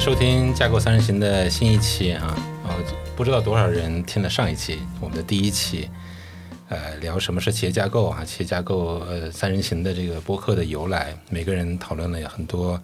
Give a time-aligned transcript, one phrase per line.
[0.00, 2.34] 收听《架构三人行》的新一期啊！
[2.66, 2.74] 呃，
[3.14, 5.90] 不知道多少人听了上一期我们的第一期，
[6.70, 8.24] 呃，聊什么是企业架构啊？
[8.24, 12.82] 企业架构呃三人行的这个播客的由来，每个人讨论了很多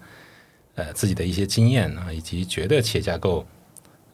[0.74, 3.46] 呃自己的一些经验啊，以及觉得企业架构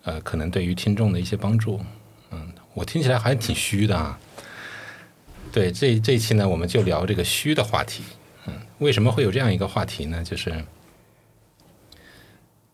[0.04, 1.80] 呃可能对于听众的一些帮助。
[2.30, 4.16] 嗯，我听起来还挺虚的啊。
[5.50, 8.04] 对，这这一期呢，我们就聊这个虚的话题。
[8.46, 10.22] 嗯，为什么会有这样一个话题呢？
[10.22, 10.64] 就是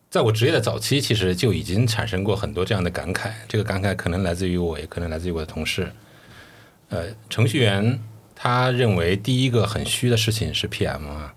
[0.09, 3.29] 在我职业的早期，其实就已经产生过很多这样的感慨。
[3.47, 5.91] 这个感慨可能来自于我，也可能来自于我的同事。
[6.89, 7.99] 呃，程序员
[8.35, 11.31] 他认为第一个很虚的事情是 PM 啊，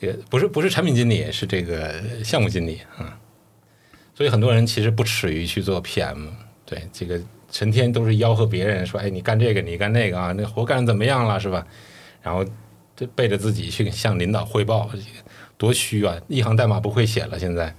[0.00, 3.16] 这个不是不是产品经理，是这个项目经理啊。
[4.16, 6.30] 所以很多人其实不耻于去做 PM。
[6.66, 7.20] 对，这个
[7.52, 11.64] 成天都是吆喝别人说：“哎，你干这个，你干那个啊，那活干的怎么样了，是吧？”
[12.20, 12.44] 然后
[12.96, 14.90] 就背着自己去向领导汇报，
[15.64, 16.20] 多虚啊！
[16.28, 17.74] 一行代码不会写了，现在。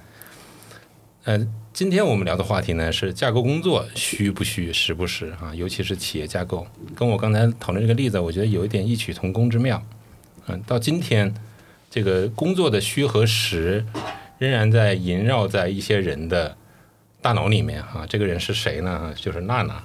[1.26, 5.54] 嗯，今天我们聊的话题呢是架构工作虚不虚，实不实啊？
[5.54, 9.80] 尤其是企业架构，跟我刚才讨论这个例子，我觉得有一点异曲同工之妙。
[10.48, 11.32] 嗯，到今天，
[11.92, 13.86] 这个工作的虚和实
[14.40, 16.58] 仍然在萦绕在一些人的
[17.22, 18.04] 大脑里面啊。
[18.10, 19.14] 这个人是谁呢？
[19.16, 19.84] 就是娜娜。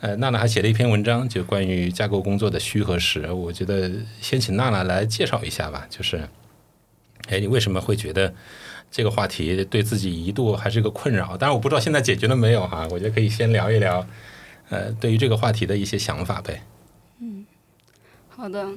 [0.00, 3.30] 呃，娜娜还写了一篇文章，就关于架构工作的虚和实。
[3.30, 3.88] 我觉得
[4.20, 5.86] 先请娜娜来介绍一下吧。
[5.88, 6.26] 就是，
[7.30, 8.34] 哎，你为什么会觉得
[8.90, 11.36] 这个话题对自己一度还是个困扰？
[11.36, 12.86] 当然，我不知道现在解决了没有哈。
[12.90, 14.04] 我觉得可以先聊一聊，
[14.68, 16.62] 呃，对于这个话题的一些想法呗。
[17.20, 17.46] 嗯，
[18.28, 18.68] 好的。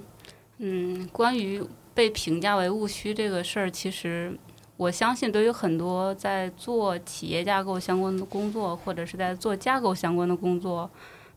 [0.59, 4.37] 嗯，关于被评价为务虚这个事儿，其实
[4.77, 10.89] 我相信，对于很多在做企业架构相关的工作，或者是在做架构相关的工作。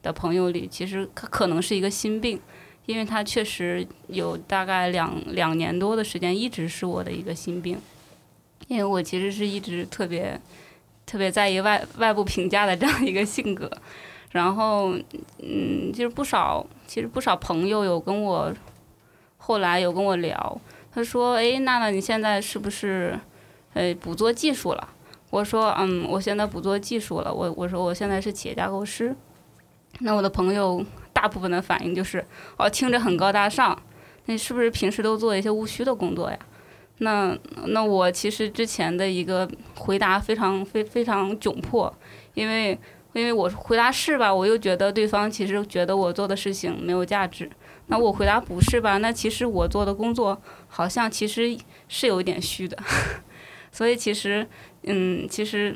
[0.03, 2.39] 的朋友里，其实可可能是一个心病，
[2.86, 7.78] 因为他确实有大概两两年多的时间一直是我的一个心病，
[8.69, 10.41] 因为我其实是一直特别
[11.04, 13.70] 特别在意外外部评价的这样一个性格，
[14.30, 14.94] 然后
[15.38, 18.52] 嗯，就是不少其实不少朋友有跟我
[19.36, 20.60] 后来有跟我聊，
[20.92, 23.19] 他说哎，娜娜你现在是不是
[23.75, 24.88] 呃不做技术了？
[25.30, 29.14] 我说嗯，我现在不做技术了，我我说我现在是企业架构师。
[29.98, 30.84] 那我的朋友
[31.16, 32.22] 大部分的反应就是，
[32.59, 33.75] 哦，听着很高大上，
[34.27, 36.38] 那是不是平时都做一些务虚的工作呀？
[36.99, 37.34] 那
[37.69, 41.91] 那我其实之前的一个回答非常非非常窘迫，
[42.34, 42.78] 因为
[43.15, 47.50] 因为我回答是吧，我又觉得对方其实觉得我做的事情没有价值。
[47.87, 50.38] 那我回答不是吧，那其实我做的工作
[50.69, 51.56] 好像其实
[51.88, 52.76] 是有点虚的，
[53.72, 54.47] 所以其实
[54.82, 55.75] 嗯，其实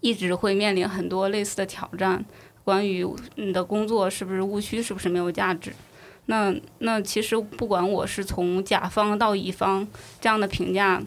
[0.00, 2.24] 一直会面临很多类似的挑战。
[2.68, 3.02] 关于
[3.36, 5.72] 你的工作是不是务虚，是不是没有价值？
[6.26, 9.88] 那那其实不管我是从甲方到乙方
[10.20, 11.02] 这样的评价，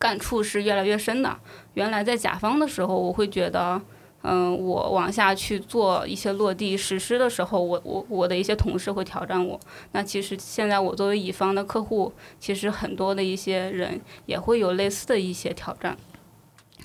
[0.00, 1.38] 感触是越来越深的。
[1.74, 3.80] 原来在甲方的时候，我会觉得，
[4.22, 9.60] 嗯，我往下去做一些落地实施的时候，我我我的一些同事会挑战我。
[9.92, 15.96] 那其实现在我作为乙方的客户，其实很多的一些人也会有类似的一些挑战。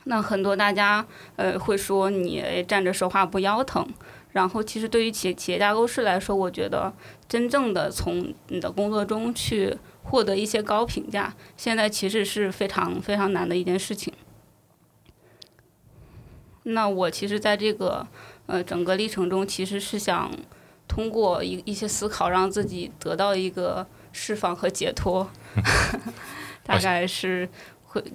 [0.08, 1.06] 那很多大家
[1.36, 3.88] 呃会说你站着说话不腰疼，
[4.34, 6.94] 然后其实对于企企业架构师来说，我觉得
[7.28, 14.14] 真正的从你的工作中去获得一些高评价，现在其实是非常非常难的一件事情。
[16.64, 18.06] 那我其实在这个
[18.46, 20.32] 呃整个历程中，其实是想
[20.88, 25.28] 通过一一些思考，让自己得到一个释放和解脱，
[26.64, 27.50] 大概是
[27.84, 28.04] 会。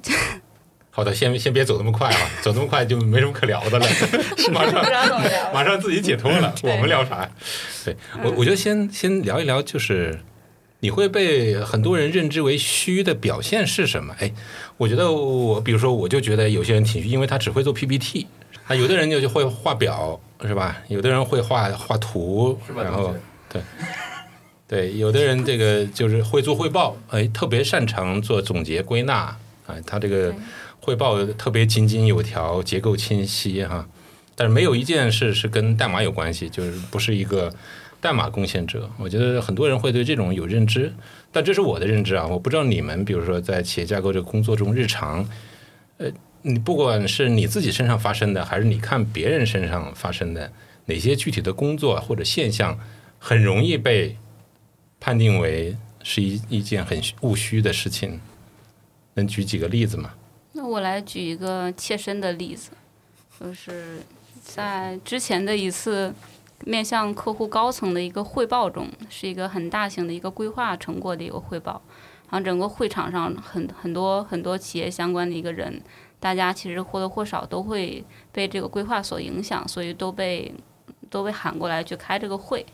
[0.93, 3.87] 好的，先先别走那么快啊，走那么快就没什么可聊的了。
[4.53, 4.85] 马上
[5.55, 7.31] 马上自己解脱了，我们聊啥？
[7.85, 10.19] 对我，我觉得先先聊一聊，就是
[10.81, 14.15] 你会被很多人认知为虚的表现是什么？
[14.19, 14.33] 哎，
[14.77, 18.27] 我觉得我，比如说，我就觉得有些人挺虚，因为他只会做 PPT
[18.67, 20.77] 啊，有的人就就会画表，是吧？
[20.89, 23.15] 有的人会画画图，然后
[23.49, 23.63] 对
[24.67, 29.15] 对，有的人这个就是会做汇报，哎，特别擅长做总结归纳
[29.67, 30.35] 啊，他这个。
[30.81, 33.87] 汇报特别井井有条，结构清晰哈，
[34.35, 37.53] 但是没有一件事是跟代码有关系，就是不是一个
[38.01, 38.91] 代码贡献者。
[38.99, 40.93] 我觉得很多人会对这种有认知，
[41.31, 45.29] 但这是我的认知啊，我不知道你们，比如说在企业架构这个工作中，日常，
[45.99, 46.11] 呃，
[46.43, 50.51] 你不管是你自己身上发生的，还是你看别人身上发生的，
[50.87, 52.79] 哪些具体的工作或者现象，
[53.19, 54.17] 很容易被
[54.99, 58.19] 判定为是一一件很务虚的事情，
[59.15, 60.15] 能举几个例子吗？
[60.53, 62.73] 那我来举一个切身的例子，
[63.39, 64.03] 就是
[64.43, 66.13] 在之前的一次
[66.65, 71.81] 面向客户高层的一个汇报中，是一个很大型的一个规划成果的一个汇报。
[72.29, 75.81] 然后整个会场上很很多很多企业相关的一个人，
[76.19, 80.53] 大家其实或多或少都会被这个规划所影响，所以都被
[81.09, 82.65] 都被喊过来去开这个会。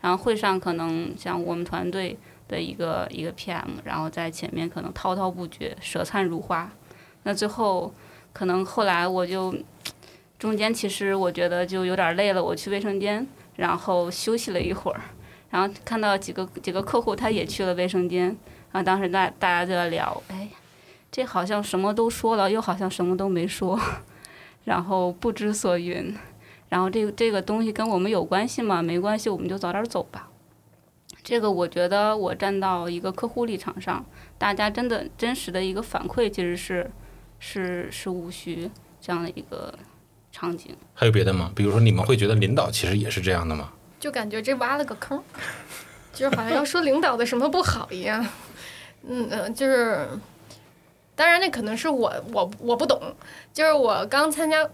[0.00, 2.16] 然后会上可能像我们团队
[2.48, 6.70] 的一个一个 PM，然后在前面可能滔滔不绝、舌灿如花。
[7.26, 7.92] 那最后
[8.32, 9.52] 可能后来我就
[10.38, 13.26] 中间其实我觉得就有点累了，我去卫生间，
[13.56, 15.00] 然后休息了一会儿。
[15.50, 18.26] 然后看到几个几个客户，他也去了卫生间。
[18.70, 20.48] 然后当时大大家就在聊，哎，
[21.10, 23.76] 这好像什么都说了，又好像什么都没说，
[24.62, 26.16] 然后不知所云。
[26.68, 28.80] 然后这个这个东西跟我们有关系吗？
[28.80, 30.28] 没关系，我们就早点走吧。
[31.24, 34.04] 这个我觉得我站到一个客户立场上，
[34.38, 36.88] 大家真的真实的一个反馈其实是
[37.38, 39.72] 是是无需这样的一个
[40.32, 40.76] 场景。
[40.94, 41.50] 还有别的吗？
[41.54, 43.72] 比如说你们会觉得领导其实也是这样的吗？
[43.98, 45.22] 就感觉这挖了个坑，
[46.12, 48.26] 就是好像要说领导的什么不好一样。
[49.08, 50.06] 嗯嗯，就是，
[51.14, 53.00] 当然那可能是我我我不懂，
[53.52, 54.68] 就是我刚参加。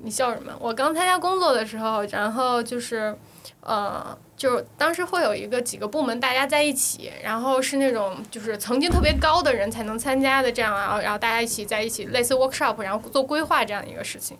[0.00, 0.52] 你笑什么？
[0.60, 3.12] 我刚参加工作的时候，然后就是，
[3.60, 14.36] 呃，就是当时会有一个几个部门大家在一起，然后是那种就是曾经特别高的人才能参加的这样啊，然后大家一起在一起类似 workshop，然后做规划这样一个事情。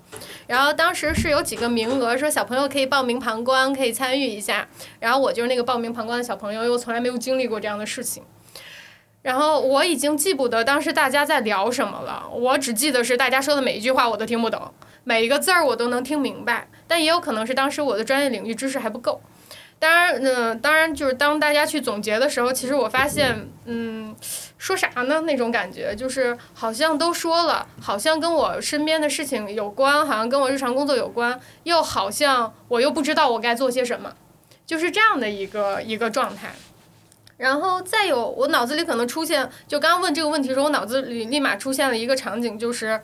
[0.46, 4.66] 然后当时是有几个名额，说小朋友可以报名旁观，可以参与一下。
[5.00, 8.22] 然后我就是那个报名旁观的小朋友，又从来没有经历过这样的事情。
[9.28, 14.72] 然后我已经记不得当时大家在聊什么了，我只记得是大家说的每一句话我都听不懂。
[15.04, 19.20] 每一个字儿我都能听明白，但也有可能是当时我的专业领域知识还不够。
[19.78, 24.16] 当然，嗯，当然就是当大家去总结的时候，其实我发现，嗯，
[24.56, 25.20] 说啥呢？
[25.20, 34.14] 那种感觉就是好像都说了，好像跟我身边的事情有关，好像跟我日常工作有关，又好像我又不知道我该做些什么，
[34.64, 36.54] 就是这样的一个一个状态。
[37.38, 43.00] 然后再有，我脑子里可能出现，就刚刚问这个问题的时候，我脑子里立马出现了一个场景，就是。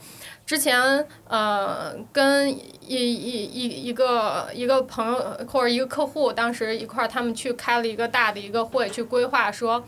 [0.47, 0.79] 之前
[1.27, 9.83] 呃跟一一一一个一个朋友或者一个客户，当时一块儿他们去开了一个大的一个会，去规划说，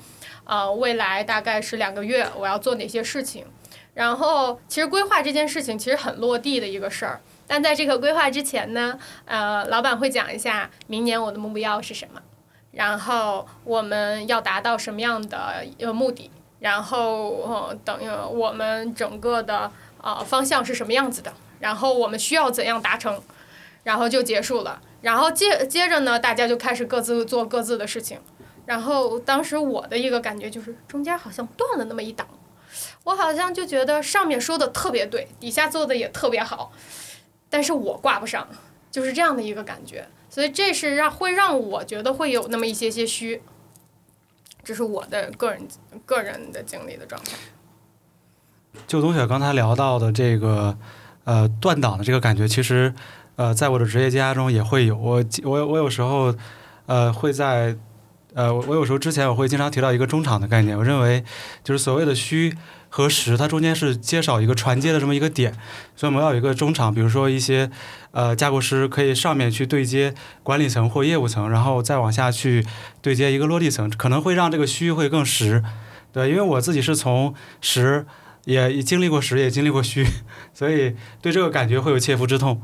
[0.44, 3.44] 呃未来大概是两个月我要做哪些事情。
[3.92, 12.22] 然后其实规划这件事情其实很落地的一个事儿，但在这个规划之前呢，呃老板会讲一下明年我的目标是什么，
[12.76, 16.31] 然后我们要达到什么样的呃目的，
[16.61, 19.73] 然后呃等于我们整个的。
[19.99, 21.32] 啊，方向是什么样子的？
[21.58, 23.20] 然后我们需要怎样达成？
[23.82, 24.81] 然后就结束了。
[25.00, 28.20] 然后接接着呢，大家就开始各自做各自的事情。
[28.67, 32.25] 然后当时我的一个感觉就是，中间好像断了那么一档。
[33.02, 36.70] 我好像就觉得上面说的特别对，底下做的也特别好，
[37.50, 38.46] 但是我挂不上，
[38.93, 40.06] 就是这样的一个感觉。
[40.36, 43.40] 所以这是让会让我觉得会有那么一些些虚。
[44.62, 45.66] 这是我的个人
[46.04, 47.32] 个人的经历的状态。
[48.86, 50.76] 就冬雪刚才聊到的这个，
[51.24, 52.92] 呃，断档的这个感觉，其实，
[53.36, 54.94] 呃，在我的职业生涯中也会有。
[54.94, 56.34] 我我我有时候，
[56.84, 57.74] 呃，会在，
[58.36, 60.76] 呃，我有时候之前我会经常提到一个中场的概念。
[60.76, 61.24] 我认为，
[61.64, 62.54] 就是所谓的虚
[62.90, 65.54] 和实，它中间是缺少一个传接的这么一个点。
[65.96, 67.70] 所以我们要有一个中场，比如说一些，
[68.10, 72.66] 呃，架构师可以上面去对接管理层或业务层，然后再往下去
[73.00, 75.64] 对接一个落地层，可能会让这个虚会更实。
[76.12, 78.06] 对，因为我自己是从实。
[78.44, 80.06] 也经历过实，也经历过虚，
[80.54, 82.62] 所以对这个感觉会有切肤之痛。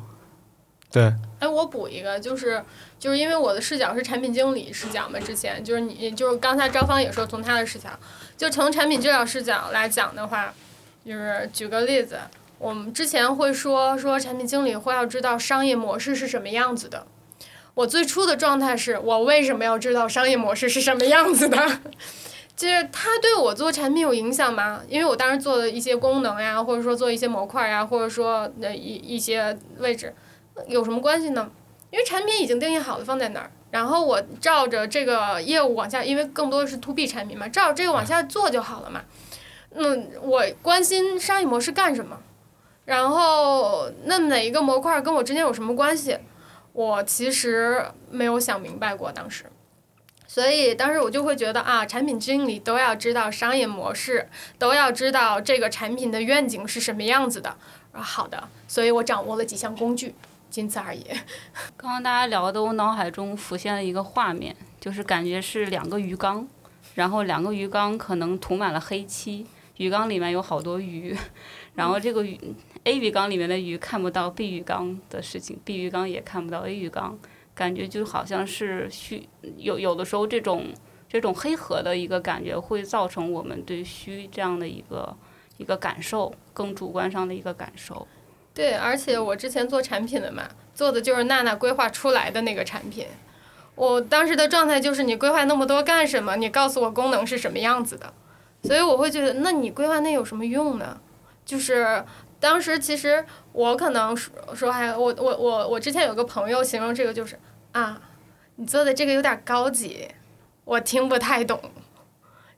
[0.92, 1.12] 对。
[1.40, 2.62] 哎，我补一个，就是
[3.02, 7.88] 就是因为我的视角是产品经理视角嘛，之前就是你就是刚才招芳也说从他的视角，
[8.38, 10.54] 就从产品治疗视角来讲的话，
[11.04, 12.21] 就是举个例子，
[12.61, 17.04] 我们之前会说说产品经理会要知道商业模式是什么样子的。
[17.75, 21.80] 我最初的状态是我为什么要知道商业模式是什么样子的？
[22.54, 24.80] 就是它对我做产品有影响吗？
[24.88, 30.14] 因为我当时做的一些功能呀，或者说做一些模块呀，或者说那一一些位置，
[30.68, 31.50] 有什么关系呢？
[31.92, 39.02] 因为产品已经定义好了放在哪儿，然后我照着这个业务往下，因为更多的是 to B 产品嘛，照着这个往下做就好了嘛。
[39.75, 42.18] 嗯，我关心商业模式干什么？
[42.87, 46.18] 然后那哪一个模块跟我之间有什么关系？
[46.72, 49.44] 我其实没有想明白过当时。
[50.26, 57.54] 所以当时我就会觉得啊，产品经理都要知道商业模式，都要知道这个产品的愿景是什么样子的。
[57.92, 60.14] 啊，好的，所以我掌握了几项工具，
[60.52, 61.02] 仅此而已。
[61.76, 66.47] 刚刚大家聊的，我脑海中浮现了一个画面，就是感觉是两个鱼缸，
[66.94, 69.47] 然后两个鱼缸可能涂满了黑漆，
[69.78, 71.16] 鱼缸里面有好多鱼，
[71.75, 72.38] 然后这个鱼
[72.85, 77.18] A 鱼缸里面的鱼看不到 B 鱼缸的事情，B 鱼缸也看不到 A 鱼缸。
[77.54, 79.28] 感觉就好像是虚，
[79.59, 80.73] 有有的时候这种
[81.06, 85.14] 这种黑盒的一个感觉，会造成我们对虚这样的一个
[85.59, 88.09] 一个感受，更主观上的一个感受。
[88.54, 90.42] 对，而且我之前做产品的嘛，
[90.75, 93.06] 做的就是娜娜规划出来的那个产品。
[93.75, 96.37] 我当时的状态就是，你规划那么多干什么？
[96.37, 98.12] 你告诉我功能是什么样子的。
[98.62, 101.00] 所以我会觉得，那你规划那有什么用呢？
[101.44, 102.04] 就是
[102.38, 107.38] 当时其实我可能说说还我我我我之前有个朋友形容这个就是
[107.73, 108.00] 啊，
[108.56, 110.09] 你做的这个有点高级，
[110.64, 111.59] 我听不太懂。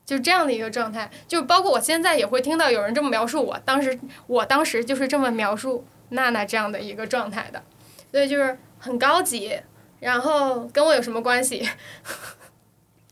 [0.05, 7.63] 就这样的一个状态，就包括我现在也会听到有人这么描述我，当时我当时就是这么描述娜娜这样的一个状态的，
[8.11, 9.59] 所以就是很高级，
[9.99, 11.67] 然后跟我有什么关系？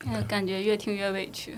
[0.06, 1.58] 嗯， 感觉越听越委屈。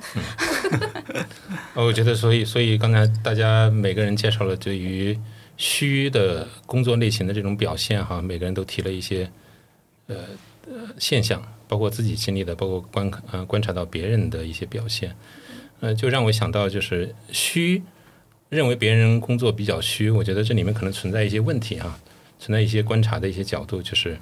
[1.73, 5.19] 呃 我觉得，所以所以刚才大家每个人介绍了对于
[5.57, 9.29] 虚的工作类型的这种表现哈，每个人都提了一些
[10.07, 10.15] 呃
[10.67, 15.15] 呃现象，包括自己经历的，包括观呃观察到别人的一些表现，
[15.79, 17.81] 呃，就让我想到就是虚
[18.49, 21.99] 认为别人工作比较虚，我觉得这里面可能存在一些问题哈，
[22.39, 24.17] 存在一些观察的一些角度，就是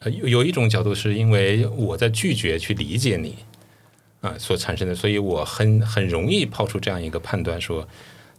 [0.00, 3.34] 呃有有一种角度是因为我在拒绝去理解你。
[4.20, 7.86] 啊所产生的，所以我很很容易抛出这样一个判断，说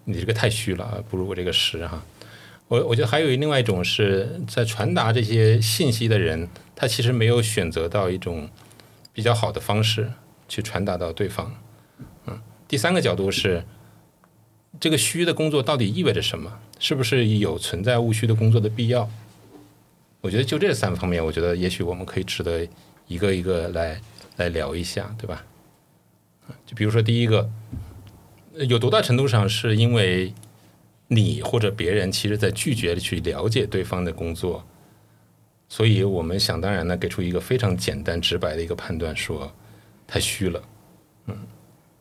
[0.03, 2.03] 你这个太虚了，不如我这个实哈。
[2.67, 6.49] 我我觉得还有另外一种是在传达这些信息的人，
[6.79, 8.49] 他其实没有选择到一种
[9.11, 10.13] 比较好的方式
[10.47, 11.53] 去传达到对方。
[12.25, 13.65] 嗯，第三个角度是
[14.79, 16.57] 这个虚的工作到底意味着什么？
[16.79, 19.09] 是不是有存在务虚的工作的必要？
[20.21, 22.65] 我觉得就这三个方面，我觉得也许我们可以值得
[23.07, 23.99] 一个一个来
[24.37, 25.43] 来聊一下，对吧？
[26.65, 27.49] 就比如说第一个，
[28.69, 30.33] 有多大程度上是因为
[31.09, 34.65] 你或者别人其实在拒绝去了解对方的工作，
[35.69, 39.49] 所以我们想当然的给出一个非常简单直白的一个判断，说
[40.07, 40.61] 太虚了，
[41.27, 41.37] 嗯，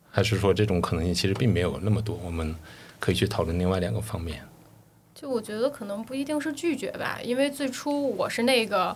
[0.09, 2.53] 还是说这种可能性其实并没有那么多，我们
[2.99, 4.41] 可以去讨论另外两个方面。
[5.13, 8.95] 就我觉得可能不一定是拒绝吧，因为最初我是那个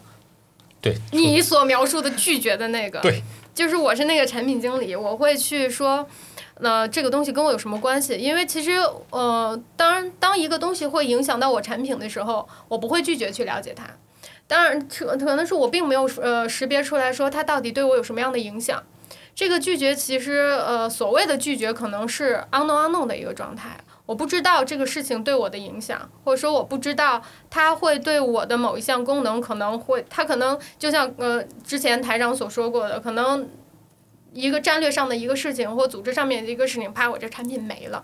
[0.81, 3.21] 对，你所描述的拒绝的那个，对，
[3.53, 6.07] 就是我是那个产品经理，我会去说，
[6.61, 8.15] 那、这个东西跟我有什么关系？
[8.17, 8.71] 因为其实
[9.11, 13.85] 呃，当当一个东西会影响到我产品的时候，我不会拒绝去了解它。
[14.47, 18.83] 当然，可可能是我并没有呃识别出来说它到底对我有什么样的影响。
[19.33, 20.33] 这个拒绝其实
[20.65, 23.77] 呃所谓的拒绝可能是 unknown unknown 的一个状态。
[24.05, 33.47] 我不知道这个事情对我的影响，或者说我不知道它会对我的某一项功能可能会，它可能就像呃之前台长所说过的，可能
[34.33, 38.03] 一个战略上的一个事情或组织上面的一个事情，啪，我这产品没了。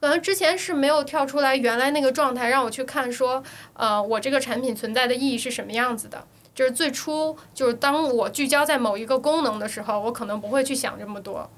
[0.00, 3.42] 可能之前是没有跳出来原来那个状态，让我去看说，
[3.74, 6.26] 呃，我这个产品存在的意义是什么样子的。
[6.54, 11.48] 就是最初就是当我聚焦在某一个功能的时候，我可能不会去想这么多。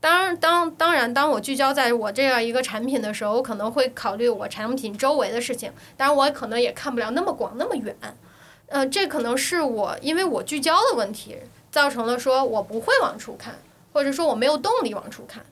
[0.00, 5.72] 当然，当当然，当我聚焦在我这样一个产品的时候，我可能会考虑我产品周围的事情。
[5.96, 7.96] 当然，我可能也看不了那么广那么远。
[8.66, 11.36] 呃，这可能是我因为我聚焦的问题，
[11.70, 13.54] 造成了说我不会往出看，
[13.92, 15.44] 或者说我没有动力往出看，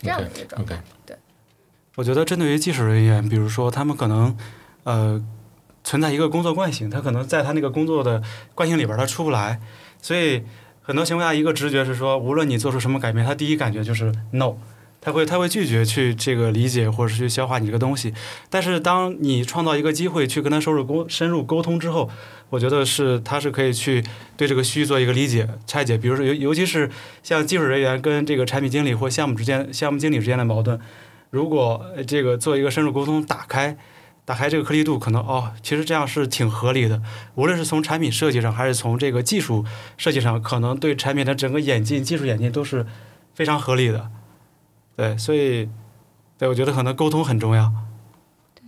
[0.00, 0.74] 这样的一个状态。
[1.06, 1.16] OK，
[1.96, 4.36] 我觉得针对于技术人员，比如说他们可能
[4.84, 5.22] 呃
[5.82, 8.22] 存在一个工作惯性，他可能在他那个工作的
[8.54, 9.60] 惯性里边他出不来，
[10.00, 10.44] 所以
[10.82, 14.54] 很多情况下一个直觉是说，无论你做出什么改变，他第一感觉就是 no，
[15.00, 18.12] 他会他会拒绝去这个理解或者是去消化你这个东西。
[18.50, 22.10] 但是当你创造一个机会去跟他深入沟深入沟通之后，
[22.50, 24.02] 我觉得是他是可以去
[24.36, 26.90] 对这个需做一个理解拆解，比如说尤尤其是
[27.22, 30.80] 像技术人员跟这个产品经理或项目之间项目经理之间的矛盾。
[31.30, 33.76] 如果这个做一个深入沟通，打开
[34.24, 37.00] 打开这个颗粒度，可能哦，其实这样是挺合理的。
[37.34, 39.64] 无论是从产品设计上，还是从这个技术
[39.96, 42.86] 设计上，可能对产品的整个演进、技术演进都是
[43.34, 44.10] 非常合理的。
[44.98, 45.68] 对，所以
[46.36, 47.72] 对我觉得可能沟通很重要。
[48.52, 48.64] 对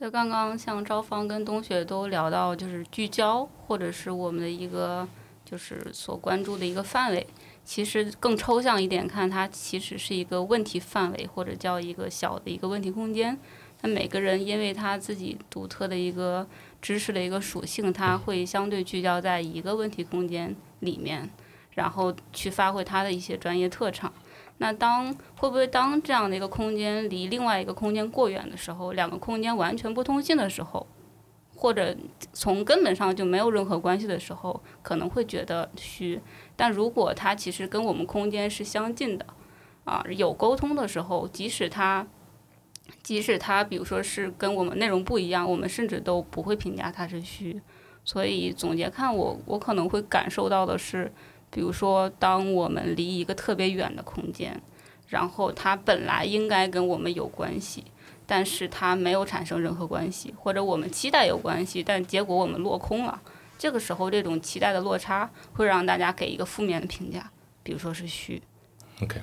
[0.00, 5.06] 就刚刚像招芳跟冬雪都聊到，就是聚焦，或者是我们的一个
[5.44, 7.24] 就是所关注的一个范围。
[7.64, 13.38] 其实更抽象一点看，它其实是一个问题范围，或者叫一个小的一个问题空间。
[13.82, 16.44] 那每个人因为他自己独特的一个
[16.82, 21.30] 知识的一个属性，他会相对聚焦在一个问题空间里面，
[21.74, 24.12] 然后去发挥他的一些专业特长。
[24.58, 30.86] 那当会不会当这样的一个空间离另外一个空间过远的时候，两个空间完全不通信的时候，
[31.56, 31.96] 或者
[32.32, 36.20] 从根本上就没有任何关系的时候，可能会觉得虚。
[36.56, 39.26] 但如果它其实跟我们空间是相近的，
[39.84, 42.06] 啊，有沟通的时候，即使它，
[43.02, 47.60] 即使它，比如说是跟我们内容不一样，我们甚至都不会评价它是虚。
[48.04, 51.10] 所以总结看我，我可能会感受到的是，
[51.54, 54.60] 比如说，当我们离一个特别远的空间，
[55.06, 57.84] 然后它本来应该跟我们有关系，
[58.26, 63.22] 但是它没有产生任何关系，或者我们期待有关系，但结果我们落空了。
[63.56, 67.30] 这个时候，这种期待的落差会让大家给一个负面的评价，
[67.62, 68.42] 比如说是虚。
[69.00, 69.20] OK，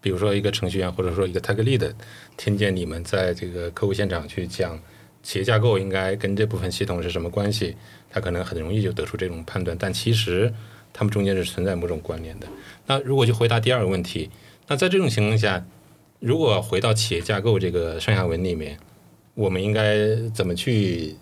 [0.00, 1.92] 比如说一个程序员或者说一个 tag lead，
[2.36, 4.78] 听见你们在这个客户现场去讲
[5.24, 7.76] 企业架构应该跟这部分系统是什么关系，
[8.08, 10.54] 他可能很容易就得出这种判断，但其实
[10.92, 12.46] 他们中间是存在某种关联的。
[12.86, 14.30] 那如果就回答第二个问题，
[14.68, 15.64] 那在这种情况下，
[16.20, 18.78] 如果回到企业架构这个上下文里面，
[19.34, 21.16] 我们应该怎么去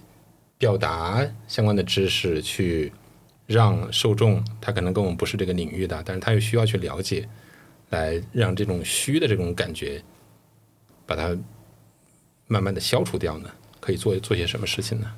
[0.59, 2.93] 表达相关的知识，去
[3.47, 7.29] 让受众他可能跟我们不是这个领域的，但是他又需要去了解。
[7.91, 10.01] 来让这种虚的这种感觉，
[11.07, 11.37] 把它
[12.47, 13.51] 慢慢的消除掉呢？
[13.81, 15.13] 可以做做些什么事情呢？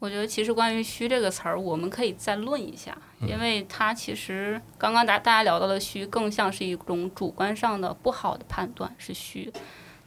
[0.00, 9.52] 我觉得其实关于“虚”这个词儿，我们可以再论一下，因为它其实刚刚大大家聊到的“虚”，更像是一种主观上的不好的判断是虚，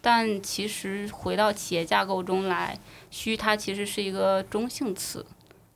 [0.01, 2.75] 但其实回到企业架构中来
[3.11, 5.23] ，“虚”它其实是一个中性词，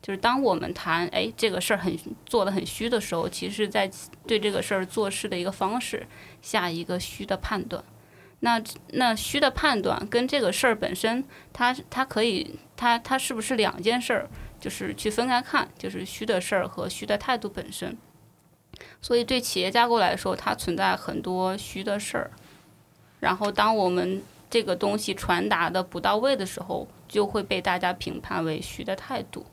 [0.02, 1.96] 就是当我们谈哎这个事儿很
[2.26, 3.88] 做的很虚的时候，其实在
[4.26, 6.08] 对这个事儿做事的一个方式
[6.42, 7.84] 下一个虚的判断。
[8.40, 8.62] 那
[8.94, 14.30] 那虚的判断跟这个事儿本身，它它可以它它是不是两件事儿？
[14.60, 17.98] 就是去分开看，就是虚的事儿和虚的态度本身。
[19.02, 22.32] 所以对企业架构来说，它存在很多虚的事儿。
[23.20, 29.46] 然后当我们这个东西传达的不到位的时候，就会被大家评判为虚的态度。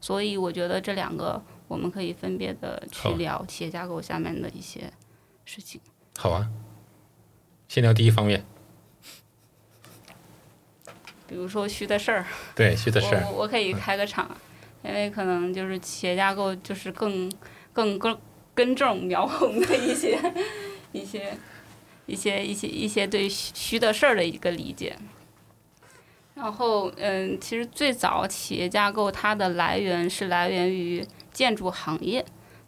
[0.00, 4.92] 所以我觉得这两个我们可以分别的去聊企业架构下面的一些
[5.44, 5.80] 事情。
[6.18, 6.48] 好啊，
[7.72, 8.44] 先聊第一方面，
[11.26, 14.30] 比如说虚的事儿，对虚的事儿我，我我可以开个场，
[14.84, 17.32] 因为可能就是企业架构就是更
[17.72, 18.20] 更更
[18.52, 20.18] 根正苗红的一些
[20.92, 21.34] 一些
[22.04, 24.94] 一些一些一些对虚虚的事儿的一个理解。
[26.34, 32.22] 然后，嗯，其实最早企业架构它的来源是来源于建筑行业。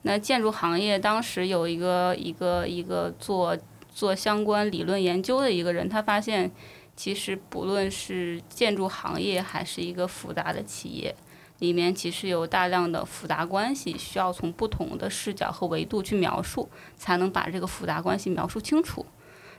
[0.06, 3.54] 那建筑行业当时有一个一个一个做
[3.94, 6.50] 做相关理论研究的一个人，他发现
[6.96, 11.14] 其实不论是建筑行业还是一个复杂的企业，
[11.60, 19.06] 里面其实有大量的复杂关系，需要从不同的视角和维度去描述，才能把这个复杂关系描述清楚。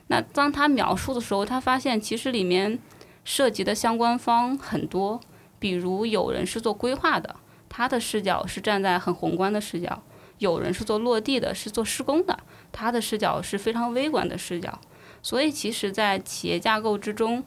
[0.08, 2.78] 那当他描述的时候，他发现其实里面
[3.24, 5.20] 涉及的相关方很多，
[5.58, 7.34] 比如有人是做规划的，
[7.68, 10.02] 他的视角是站在很宏观的视角；
[10.38, 12.38] 有人是做落地的，是做施工的，
[12.78, 14.78] 他的视角是非常微观的视角。
[15.22, 17.42] 所以，其实，在企业架构之中，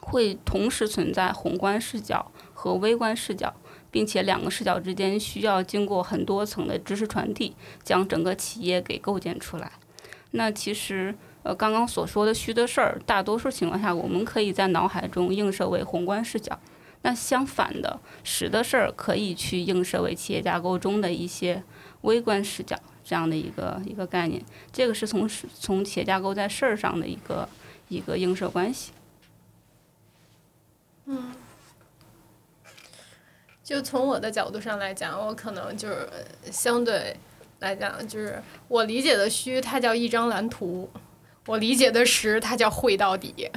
[0.00, 3.54] 会同时存在宏观视角和微观视角，
[3.92, 9.70] 并且两个视角之间需要经过很多层的知识传递，将整个企业给构建出来。
[10.32, 16.58] 那其实，呃，刚刚所说的虚的事儿，大多数情况下，我们可以在脑海中映射为宏观视角。
[17.02, 21.62] 那相反的，实的事儿可以去映射为企业架构中的一些
[22.02, 22.76] 微观视角
[23.10, 24.40] 这样的一个一个概念。
[24.72, 27.48] 这个是从从企业架构在事儿上的一个
[27.88, 28.92] 一个映射关系。
[31.06, 31.32] 嗯
[33.64, 36.08] 就从我的角度上来讲，我可能就是
[36.52, 37.16] 相对
[37.58, 40.88] 来讲，就是我理解的虚，它叫一张蓝图；
[41.46, 43.50] 我理解的实，它叫会到底。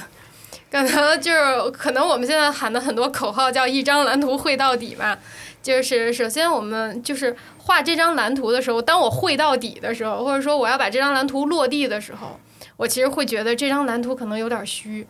[0.71, 5.19] 可能就是可能我们现在喊的很多口号叫一张蓝图会到底嘛。
[5.61, 7.33] 就是首先我们就是
[7.65, 12.39] 画这张蓝图的时候，当我会到底的时候，或者说我要把这张蓝图落地的时候，
[12.77, 15.07] 我其实会觉得这张蓝图可能有点虚，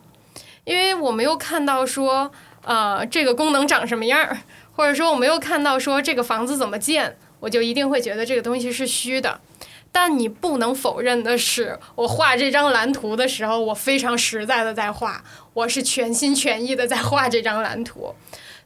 [0.64, 2.30] 因为我没有看到说
[2.62, 4.38] 呃这个功能长什么样。
[4.76, 9.40] 或者说我没有看到说这个房子怎么建，我就一定会觉得这个东西是虚的。
[9.92, 18.12] 但你不能否认的是，我画这张蓝图的时候，我非常实在的在画，我是全心全意的在画这张蓝图。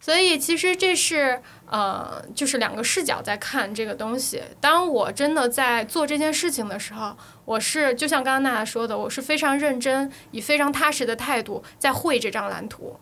[0.00, 4.40] 所以其实这是呃，就是两个视角在看这个东西。
[4.60, 12.98] 当我真的在做这件事情的时候，我是就像刚刚娜娜说的，我是非常认真，以非常踏实的态度在绘这张蓝图。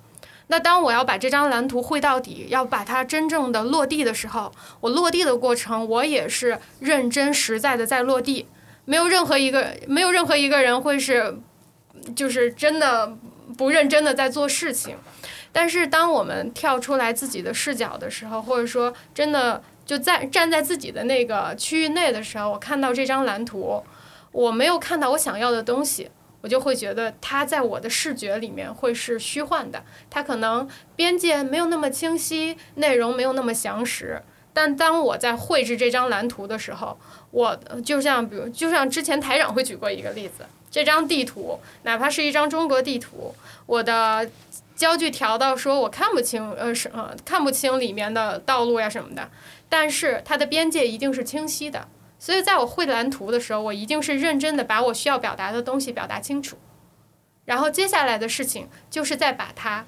[0.49, 8.47] 那当我要把这张蓝图绘到底，要把它真正的落地的时候，我落地的过程，我也是认真实在的在落地，
[8.85, 11.37] 没有任何一个没有任何一个人会是，
[12.15, 13.17] 就是真的
[13.59, 14.97] 不认真的在做事情。
[15.53, 23.83] 但是当我们跳出来自己的视角的时候，或者说真的就在站在自己的那个区域内的时候，我看到这张蓝图，
[24.33, 26.11] 我没有看到我想要的东西。
[26.43, 34.23] 我就会觉得它在我的视觉里面会是虚幻的，它可能边界没有那么清晰，内容没有那么详实。
[34.53, 36.97] 但当我在绘制这张蓝图的时候，
[37.33, 44.31] 我就像比如，就像之前台长会举过一个例子，这张地图哪怕是一张中国地图，我的
[44.77, 49.29] 焦距调到说我看不清，呃是呃看不清里面的道路呀什么的，
[49.69, 51.89] 但是它的边界一定是清晰的。
[52.19, 56.57] 所以在我绘蓝图的时候，我一定是认真的把我需要表达的东西表达清楚，
[57.45, 59.85] 然后接下来的事情就是再把它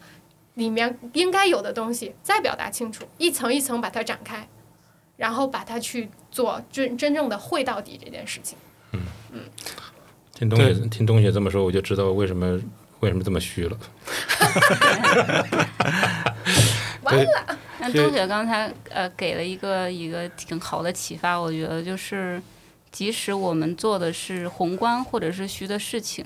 [0.54, 4.48] 里面应该有的东西再表达清楚，一层一层把它展开，
[5.16, 8.58] 然后把它去做真真正的绘到底这件事情。
[8.92, 9.00] 嗯
[9.32, 9.40] 嗯
[10.34, 12.60] 听东学听东学这么说，我就知道为什么
[13.00, 13.78] 为什么这么虚了。
[17.02, 22.42] 完了，那周姐刚才呃给了一个一个挺好的启发，我觉得就是，
[22.90, 26.24] 即使我们做的是宏观或者是虚的事情，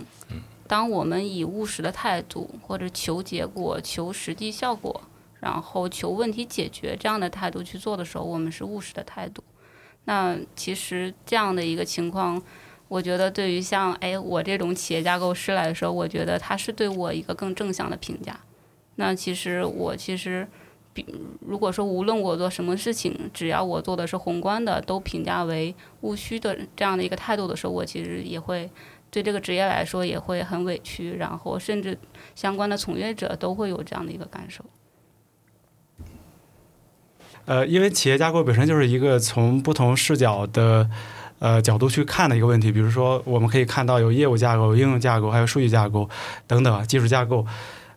[0.67, 5.03] 当我们以务实的态度或者求结果、求实际效果，
[5.41, 9.45] 然后求问题解决这样的态度去做的时候，我们是务实的态度。
[10.05, 12.43] 那其实这样的一个情况，
[12.93, 18.39] 我觉得对于像哎我这种企业架构师来说，我觉得他是对我一个更正向的评价。
[18.97, 20.47] 那其实我其实。
[20.95, 21.07] 比
[21.41, 28.71] 如果说无论我做什么事情，只要我做的是宏观的，都评价为务虚的这样的一个态度的时候，我其实也会
[29.11, 31.97] 对这个职业来说也会很委屈，然后甚至
[32.35, 34.63] 相关的从业者都会有这样的一个感受。
[37.47, 40.91] 呃，因为企业架构本身就是一个从不同视角的
[41.43, 42.71] 呃角度去看的一个问题。
[42.71, 46.09] 比如说，我们可以看到有业务架构、应用架构，还有数据架构
[46.47, 47.45] 等等技术架构。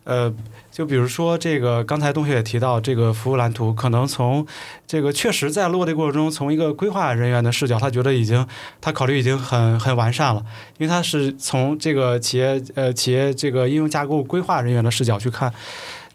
[0.04, 0.32] 呃，
[0.70, 4.46] 就比如说这个，刚才东学也提到这个服务蓝图，可能从
[4.86, 8.46] 这个确实在落地过程中，从一个规划人员的视角，他觉得已经
[8.80, 10.44] 他考虑已经很很完善了，
[10.78, 15.52] 因为他是从这个企业呃企业这个应用架构规划人员的视角去看。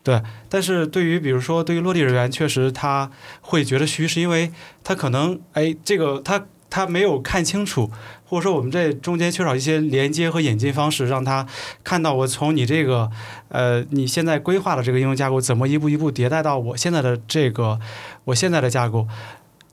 [0.04, 4.54] 对，但是对于比如说对于落地人员，确实他会觉得虚，是因为
[4.86, 7.92] 他可能哎这个他他没有看清楚。
[8.26, 11.46] 或者说我们这中间缺少一些连接和演进方式，让他
[11.84, 13.12] 看到我从你这个
[13.50, 17.78] 呃你现在规划的这个应用架构怎么一步一步迭代到我现在的这个
[18.24, 19.06] 我现在的架构。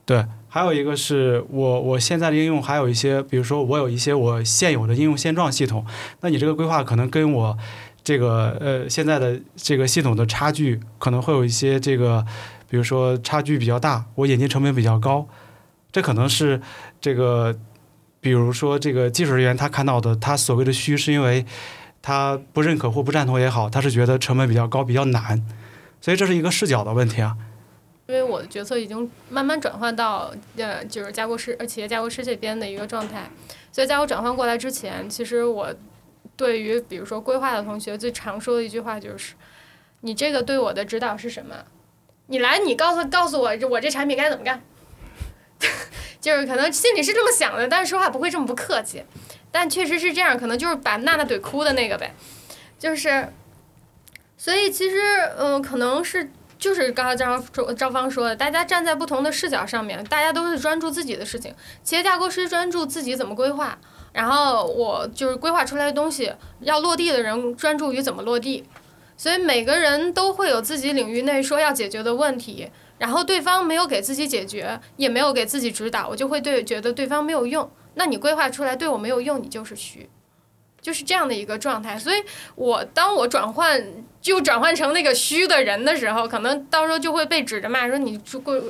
[0.03, 5.85] 对，还有一个是我我现在的应用还有一些，比如说我有一些我现有的应用现状系统，
[6.19, 7.57] 那你这个规划可能跟我
[8.03, 12.25] 这个呃现在的这个系统的差距可能会有一些这个，
[12.67, 15.27] 比如说差距比较大，我演进成本比较高，
[15.91, 16.61] 这可能是
[16.99, 17.57] 这个。
[18.21, 21.45] 比如说，这个技术人员他看到的，他所谓的虚，是因为
[22.01, 25.41] 他不认可或不赞同也好，他是觉得成本比较高、比较难，
[26.01, 27.37] 所以这是一个视角的问题啊。
[28.07, 33.31] 因为我的角色已经慢慢转换到呃，就是架构师、呃企业架构师这边的一个状态，
[33.71, 35.73] 所以在我转换过来之前，其实我
[36.35, 39.33] 对于比如说规划的同学最常说的一句话就是
[40.01, 41.55] ：“你这个对我的指导是什么？
[42.27, 44.61] 你来，你告诉告诉我，我这产品该怎么干。”
[46.21, 49.03] 就是可能心里是这么想的，但是说话不会这么不客气，
[49.51, 52.13] 但确实是这样，可能就是把娜娜怼哭的那个呗，
[52.77, 53.27] 就是，
[54.37, 54.97] 所以其实
[55.37, 57.43] 嗯、可能是就是刚才张
[57.75, 63.77] 张芳说的，大家站在不同的视角上面，大家都是专注自己的事情，企业架构师专注自己怎么规划，
[64.11, 68.65] 然后我就是规划出来的东西要落地的人专注于怎么落地，
[69.15, 72.69] 所以每个人都会有自己领域内说要解决的问题。
[72.99, 77.67] 然后对方没有给自己解决，也没有给自己指导，我就会对觉得对方没有用。
[77.95, 80.07] 那你规划出来对我没有用，你就是虚，
[80.79, 81.97] 就是这样的一个状态。
[81.97, 82.21] 所以
[82.55, 83.83] 我当我转换
[84.21, 88.61] 就转换成那个虚的人的时候，可能到时候就会被指着骂说你规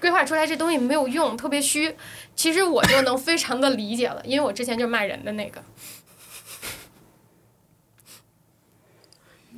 [0.00, 1.94] 规划出来这东西没有用，特别虚。
[2.34, 5.62] 其实我就能非常的理解了，因为我之前就是骂人的那个。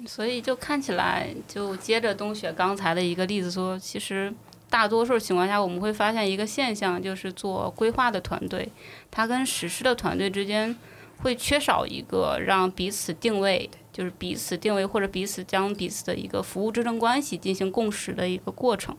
[0.08, 4.32] 所以就看起来，就接着冬雪刚才的一个例子说，其实
[4.70, 8.72] 大多数情况下，我们会发现一个现象，就是做规划的团队，
[9.10, 10.74] 它跟实施的团队之间
[11.18, 18.96] 会缺少一个让彼此定位，就是彼此定位或者彼此将彼此的一个服务支撑关系进行共识的一个过程。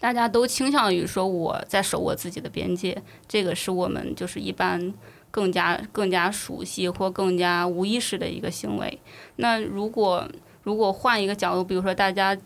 [0.00, 4.92] 大家都倾向于说我在守我自己的边界，这个是我们就是一般。
[5.34, 9.00] 更加更加熟悉或更加无意识的一个行为。
[9.34, 10.24] 那如果
[10.62, 12.38] 如果换一个角度，比如说大家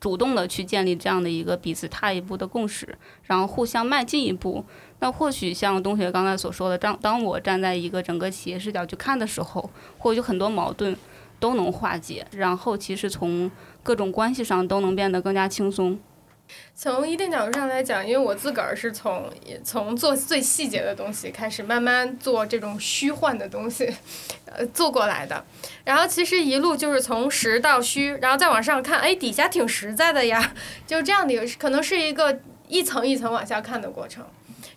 [0.00, 4.64] 主动的去建立这样的一个彼此踏一步的共识，然后互相迈进一步，
[5.00, 10.96] 那或许像东学刚才所说的，当当我站在一个整个企业视角去看的时候，或许很多矛盾
[11.38, 13.50] 都能化解，然后其实从
[13.82, 15.98] 各种关系上都能变得更加轻松。
[16.76, 19.30] 从一定角度上来讲，因为我自个儿是从
[19.62, 23.92] 从做最细节的东西开始，慢慢做这种虚幻的东西，
[24.46, 25.44] 呃，做过来的。
[25.84, 30.52] 然后其实一路就是从实到虚，然后再往上看，哎，底下挺实在的呀，
[30.86, 34.24] 就是这样的一个，可能是一个一层一层往下看的过程。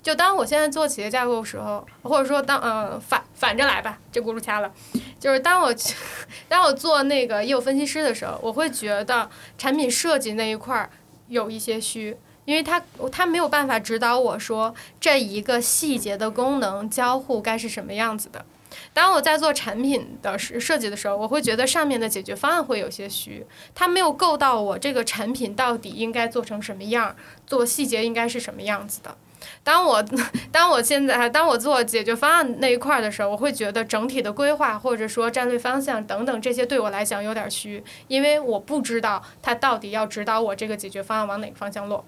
[0.04, 4.72] 就当我现在做企业架构的时候，或者说当嗯反反着来吧，这轱辘掐了，
[5.20, 5.74] 就是当我
[6.48, 10.90] 当我做那个业务分析师的时候，我会觉得产品设计那一块儿。
[11.28, 18.46] 有一些虚，因为他他没有办法指导我说这一个细节的功能交互该是什么样子的。
[18.94, 29.18] 当我在做产品的设计的时候，我会觉得上面的解决方案会有些虚，它没有够到我这个产品到底应该做成什么样，做细节应该是什么样子的。
[29.64, 30.04] 当我
[30.52, 42.06] 当我现在当我做解决方案那一块儿的时候，我会觉得整体的规划或者说战略方向等等这些对我来讲有点虚，因为我不知道它到底要指导我这个解决方案往哪个方向落。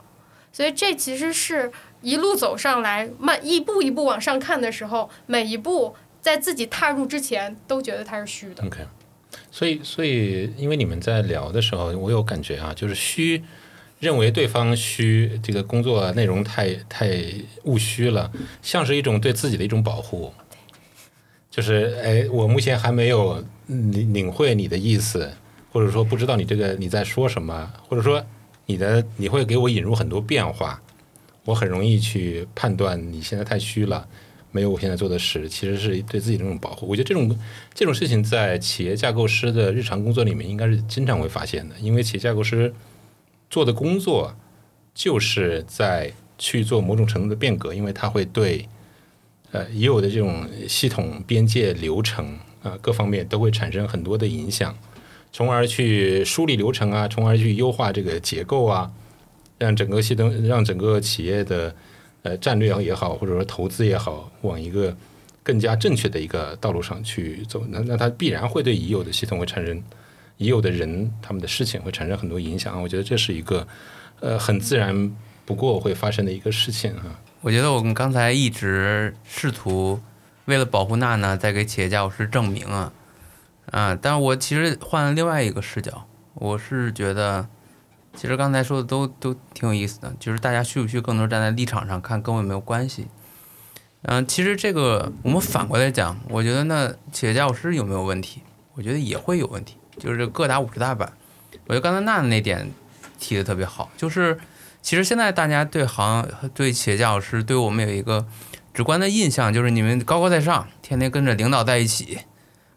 [0.52, 1.71] 所以这其实是
[2.02, 8.65] 一路走上来，慢一步一步往上看的时候，每一步在自己踏入之前都觉得它是虚的。
[8.65, 8.80] OK，
[9.52, 13.43] 所以所以因为你们在聊的时候，我有感觉啊，就是虚。
[14.00, 17.12] 认为对方虚，这个工作内容太太
[17.66, 18.32] 务虚了，
[18.62, 20.34] 像是一种对自己的一种保护。
[21.52, 25.30] 就是哎，我目前还没有领领会你的意思，
[25.72, 28.24] 或者说不知道你这个你在说什么，或者说
[28.68, 30.82] 你的你会给我引入很多变化，
[31.44, 34.08] 我很容易去判断你现在太虚了，
[34.52, 36.88] 没有我现在做的实，其实是对自己的一种保护。
[36.88, 37.38] 我觉得这种
[37.74, 42.74] 这种事情在企业架构师的日常工作里面应该是经常会发现的，因为企业架构师。
[43.50, 44.36] 做的工作
[44.94, 48.68] 就是在去做某种程度的变革，因为它会对
[49.52, 54.78] 呃已有的这种系统边界流程啊各方面都会产生很多的影响，
[55.32, 58.92] 从而去梳理流程啊，从而去优化这个结构啊，
[59.58, 61.76] 让整个系统让整个企业的
[62.24, 64.96] 呃战略也好，或者说投资也好，往一个
[65.42, 67.66] 更加正确的一个道路上去走。
[67.70, 69.82] 那那它必然会对已有的系统会产生。
[70.39, 72.82] 已有的人，他们的事情会产生很多影响。
[72.82, 73.67] 我觉得这是一个，
[74.21, 75.13] 呃，很自然
[75.45, 77.19] 不过会发生的一个事情啊。
[77.41, 79.99] 我觉得我们刚才一直试图
[80.45, 82.93] 为了保护娜娜，在给企业家老师证明啊，
[83.69, 87.45] 啊，但我其实换了另外一个视角，我是觉得，
[88.15, 93.08] 其实刚才说的都都挺有意思的，就是大家需不需更多站在立场上看，跟我有没有关系？
[94.04, 98.41] 嗯，其实这个我们反过来讲，我觉得那企业家老师有没有问题？
[98.75, 99.75] 我觉得也会有问题。
[100.00, 101.12] 就是各打五十大板，
[101.68, 102.72] 我觉得刚才娜娜那点
[103.20, 104.40] 提的特别好，就是
[104.82, 108.26] 其实现在大家对行对企业家老师对我们有一个
[108.74, 112.20] 直观的印象，就是你们高高在上，天天跟着领导在一起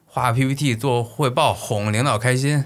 [0.07, 2.65] 画 PPT 做汇报哄领导开心，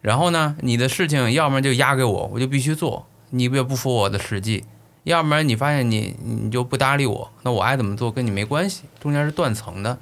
[0.00, 4.64] 然后呢，你的事情要么就压给我，我就必须做，你也不服我的实际，
[5.04, 9.98] 要不然你发现你你就不搭理我，那我爱怎么做跟你没关系，中间是断层的，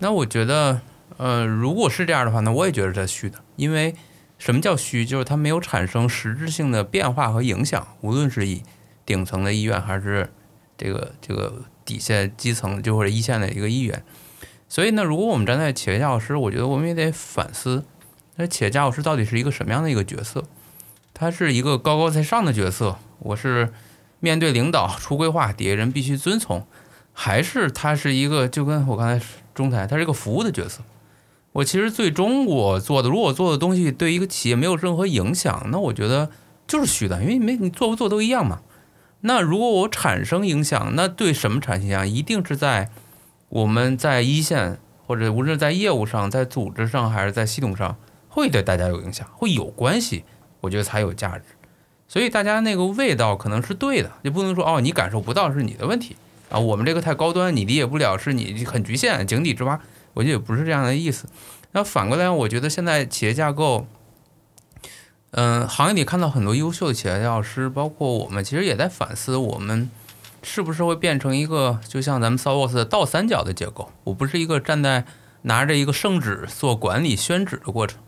[0.00, 0.80] 那我觉得。
[1.20, 3.94] 呃，如果是这样的话，那我也觉得这虚的，因为
[4.38, 5.04] 什么叫虚？
[5.04, 8.62] 就是它没有产生实质性的变化和影响，无论是以
[9.04, 10.32] 顶层的医院，还是
[10.78, 14.02] 这个这个底下基层，就或者一线的一个医院。
[14.66, 17.84] 所以呢，如果我们站在企业家老师，我觉得我们也得反思，
[18.36, 20.44] 那企业家老师到底是一个什么样的一个角色？
[21.12, 23.70] 他是一个高高在上的角色，我是
[24.20, 26.66] 面对领导出规划，底下人必须遵从，
[27.12, 29.22] 还是他是一个就跟我刚才
[29.54, 30.80] 中台，他是一个服务的角色？
[31.52, 36.30] 我其实最终我做的，如果做的东西对一个企业没有任何影响，那我觉得
[36.66, 38.60] 就是虚的，因为没你做不做都一样嘛。
[39.22, 42.08] 那如果我产生影响，那对什么产生影响？
[42.08, 42.88] 一定是在
[43.48, 47.96] 我们在一线，或者无论在业务上、在组织上还是在系统上，
[48.28, 50.24] 会对大家有影响，会有关系，
[50.60, 51.44] 我觉得才有价值。
[52.06, 56.16] 所以大家那个味道可能是对的，就不能说哦，你感受不到是你的问题
[56.48, 59.80] 啊，我们这个太高端，你理解不了是你很局限，井底之蛙。
[60.14, 61.26] 我觉得也不是这样的意思。
[61.72, 63.86] 那反过来，我觉得现在企业架构，
[65.30, 69.88] 嗯，行业里看到很多优秀的企业教师，包括我们，其实也在反思，我们
[70.42, 73.92] 是不是会变成一个就像咱们 s o w o s 的倒三角的结构？
[74.04, 75.04] 我不是一个站在
[75.42, 78.00] 拿着一个圣旨做管理宣旨的过程，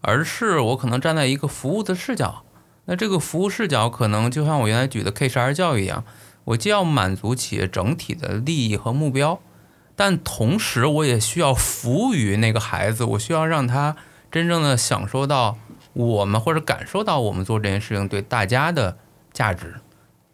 [0.00, 2.42] 而是我可能站在一个服务的视角。
[2.86, 6.04] 那这个服务视角可能就像我原来举的 K 十二教育一样，
[6.44, 9.40] 我既要满足企业整体的利益和目标。
[9.96, 13.96] 但同时，我也需要服务于那个孩子，我需要让他
[14.30, 15.56] 真正的享受到
[15.92, 18.96] 我们或者感受到我们做这件事情对大家的
[19.32, 19.76] 价值。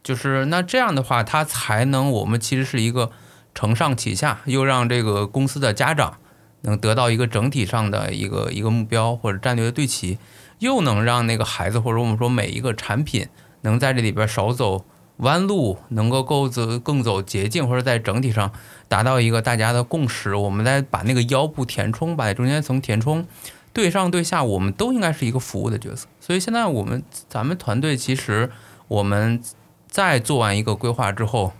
[0.03, 3.11] 就是那这样的话，他才能我们其实是一个
[3.55, 6.17] 承上启下，又让这个公司的家长
[6.63, 10.19] 能得到一个整体上的一个一个目标或者战略的对齐，
[10.61, 13.29] 又能让那个孩子或者我们说每一个产品
[13.61, 14.87] 能在这里边少走
[15.21, 18.51] 弯路，能够够走更走捷径，或者在整体上
[18.89, 23.27] 达到一个大家的共识，我们再把那个腰部填充，把中间层填充，
[23.73, 26.07] 对上对下，我们都应该是一个服务的角色。
[26.21, 28.51] 所以现在我们咱们团队其实
[28.89, 29.41] 我们
[29.89, 31.53] 在做完一个规划之后，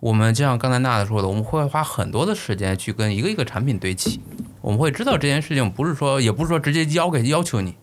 [0.00, 4.20] 我们就像刚才娜娜说的，我们会花很多的时间去跟一个一个产品对齐，
[4.60, 7.74] 我们会知道这件事情不是说，也不是说直接交给要求你，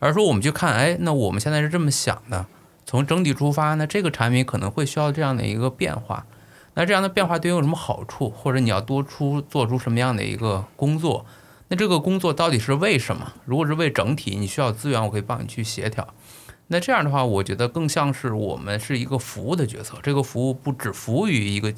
[0.00, 2.46] 而是说我们去看，哎，那我们现在是这么想的。
[2.84, 6.26] 从整体出发，那这个产品可能会需要这样的一个变化。
[6.74, 8.30] 那这样的变化对你有什么好处？
[8.30, 11.26] 或者你要多出做出什么样的一个工作？
[11.68, 13.32] 那这个工作到底是为什么？
[13.44, 16.06] 如果是为整体，你需要资源，我可以帮你去协调。
[16.68, 19.98] 那这样的话，我觉得更像是我们是一个服务的角色。
[20.02, 21.74] 这个服务不只服务于一个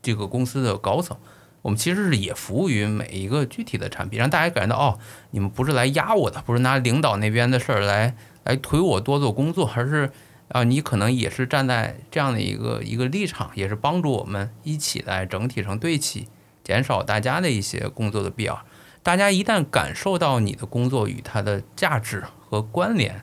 [0.00, 1.16] 这个公司的高层，
[1.62, 4.98] 我们其实是也服务于每一个具体的产品，让大家感觉到哦，
[5.32, 10.12] 你们不是来压我的，不是拿领导那边的事儿来来推我多做工作，而是。
[10.48, 16.26] 啊，你可能也是站在这样的一个一个立场，也是帮助我们一起来整体上对齐，
[16.64, 18.64] 减少大家的一些工作的必要。
[19.02, 23.22] 大家一旦感受到你的工作与它的价值和关联，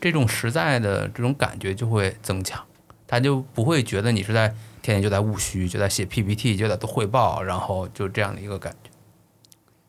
[0.00, 2.64] 这种实在的这种感觉就会增强，
[3.06, 4.48] 他就不会觉得你是在
[4.82, 8.90] 天天就在务虚，就在写 PPT，就在做汇报，然后就这样的一个感觉。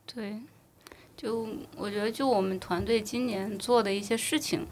[0.06, 0.38] 对，
[1.16, 4.68] 就我觉得，就我们团队今年做的一些事情。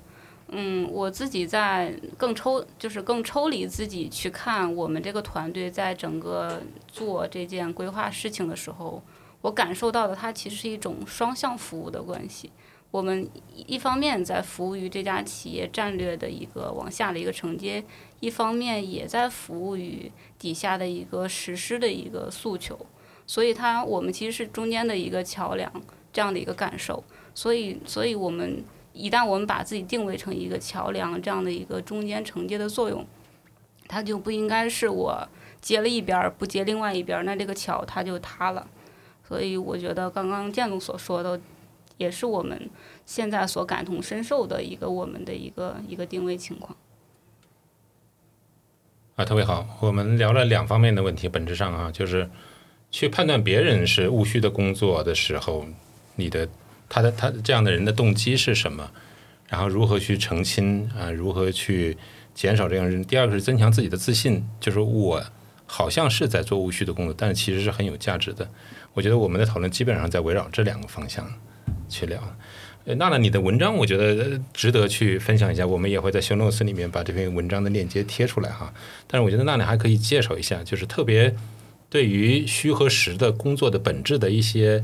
[0.49, 9.01] 嗯，我自己在更抽，就是更抽离自己去看我们这个团队在整个做这件规划事情的时候，
[9.41, 12.51] 我感受到的它其实是一种双向服务的关系。
[12.91, 17.83] 我们一方面在服务于这家企业战略的一个往下的一个承接，
[18.19, 22.77] 一方面也在服务于底下的一个实施的一个诉求。
[23.25, 25.69] 所以它我们其实是中间的一个桥梁，
[26.13, 27.03] 这样的一个感受。
[27.33, 28.63] 所以，所以我们。
[28.95, 33.05] 一旦我们把自己定位成一个桥梁，这样的一个中间承接的作用，
[33.89, 35.27] 它就不应该是我
[35.59, 38.65] 接了一边儿不接另外一边儿，那这个桥它就塌了。
[39.27, 41.37] 所以我觉得刚刚建总所说的，
[41.97, 42.69] 也是我们
[43.05, 46.77] 现在所感同身受的一个我们的一个一个定位情况。
[49.17, 52.29] 啊，特别好，我们聊了两方面的问题，本质上啊，就是
[52.91, 55.65] 去判断别人是务虚的工作的时候，
[56.15, 56.47] 你的。
[56.87, 58.89] 他的他这样的人的动机是什么？
[59.47, 61.11] 然后如何去澄清啊？
[61.11, 61.95] 如何去
[62.33, 63.03] 减少这样人？
[63.05, 65.23] 第二个是增强自己的自信，就是我
[65.67, 68.49] 好像是在做务虚的工作，但是其实是很有价值的。
[68.93, 71.31] 我觉得我们的讨论基本上在围绕这两个方向
[71.87, 72.19] 去聊。
[72.85, 78.73] 娜娜，你的文章我觉得值得去分享一下，我们也会在修诺斯里面把这篇文章的链接贴出来哈。
[79.07, 81.35] 但是我觉得娜娜还可以介绍一下，就是特别
[81.89, 84.83] 对于虚和实的工作的本质的一些。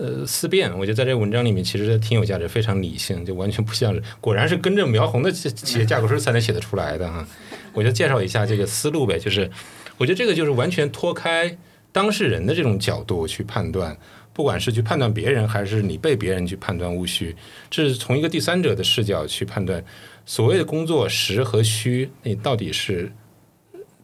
[0.00, 7.26] 呃，思辨，我觉得在这个文章里面其实挺有价值，非常理性，就完全不像是，果然是跟着苗红的企业架构师才能写得出来的哈。
[7.72, 9.50] 我就介绍一下这个思路呗，就是
[9.96, 11.58] 我觉得这个就是完全脱开
[11.90, 13.96] 当事人的这种角度去判断，
[14.32, 17.34] 不管是去判断别人，还是你被别人去判断务虚，
[17.68, 19.84] 这是从一个第三者的视角去判断
[20.24, 23.10] 所谓的工作实和虚，你到底是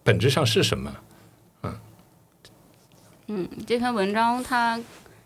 [0.03, 0.97] 本质上是什么？
[1.63, 1.79] 嗯，
[3.29, 4.81] 嗯，这篇文章它。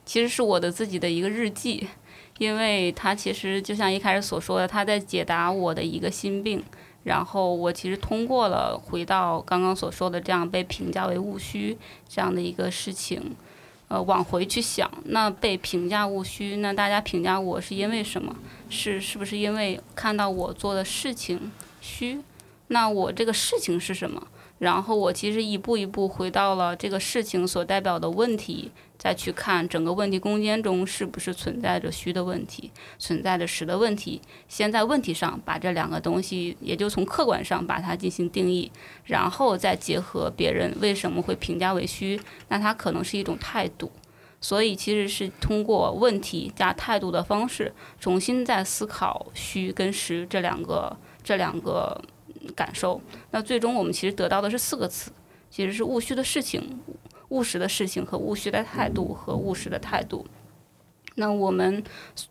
[0.08, 1.86] 其实是我的自己的一个日记，
[2.38, 6.64] 因为他其实就像一开始所说的，他在解答我的一个心病。
[7.04, 11.76] 然后我其实通过了回到刚刚所说的这样被评价为务虚
[12.08, 13.36] 这样的一个事情，
[13.88, 18.34] 呃，往回去想，那被评价务虚，那大家评价我是因为什么？
[18.70, 22.18] 是是不是因为看到我做的事情虚？
[22.68, 24.26] 那我这个事情是什么？
[24.58, 28.70] 然后我其实一步一步回到了这个事情所代表的问题。
[28.98, 32.68] 再去看整个问题空间中是不是存在着虚的问题，
[32.98, 34.20] 存在着实的问题。
[34.48, 38.68] 先在问题上把这两个东西，也就从客观上把它进行定义，
[39.04, 43.88] 然后再结合别人为什么会评价为虚，那它可能是一种态度。
[44.40, 52.02] 所以其实是通过问题加态度的方式，重新再思考虚跟实这两个这两个
[52.54, 53.00] 感受。
[53.30, 55.10] 那最终我们其实得到的是四个词，
[55.50, 56.80] 其实是务虚的事情。
[57.30, 60.26] 务实的事情和务虚的态度和务实的态度，
[61.16, 61.84] 那我们